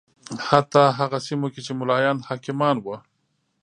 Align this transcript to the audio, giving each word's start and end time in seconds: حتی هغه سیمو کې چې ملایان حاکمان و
حتی 0.49 0.83
هغه 0.99 1.17
سیمو 1.27 1.47
کې 1.53 1.61
چې 1.65 1.71
ملایان 1.79 2.17
حاکمان 2.27 2.77
و 2.81 2.85